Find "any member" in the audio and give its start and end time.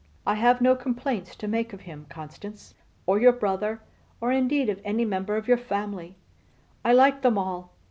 4.83-5.37